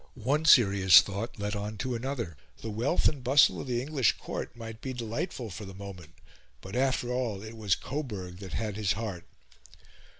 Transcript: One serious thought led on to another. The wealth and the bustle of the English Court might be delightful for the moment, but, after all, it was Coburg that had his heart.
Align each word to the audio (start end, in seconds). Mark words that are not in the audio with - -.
One 0.15 0.45
serious 0.45 0.99
thought 1.01 1.37
led 1.37 1.55
on 1.55 1.77
to 1.77 1.93
another. 1.93 2.35
The 2.63 2.71
wealth 2.71 3.07
and 3.07 3.19
the 3.19 3.21
bustle 3.21 3.61
of 3.61 3.67
the 3.67 3.79
English 3.83 4.13
Court 4.17 4.55
might 4.55 4.81
be 4.81 4.93
delightful 4.93 5.51
for 5.51 5.63
the 5.65 5.75
moment, 5.75 6.15
but, 6.59 6.75
after 6.75 7.13
all, 7.13 7.43
it 7.43 7.55
was 7.55 7.75
Coburg 7.75 8.39
that 8.39 8.53
had 8.53 8.77
his 8.77 8.93
heart. 8.93 9.27